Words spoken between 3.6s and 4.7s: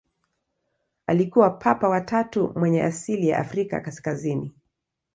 kaskazini.